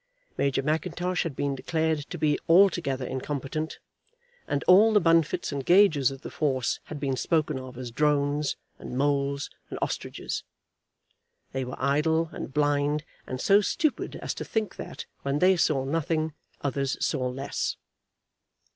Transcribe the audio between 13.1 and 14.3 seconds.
and so stupid